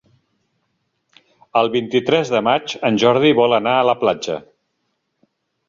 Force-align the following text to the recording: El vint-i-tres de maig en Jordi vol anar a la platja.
El 1.61 1.69
vint-i-tres 1.75 2.33
de 2.37 2.41
maig 2.49 2.75
en 2.91 2.99
Jordi 3.05 3.35
vol 3.43 3.55
anar 3.61 3.77
a 3.83 3.87
la 3.91 3.97
platja. 4.03 4.43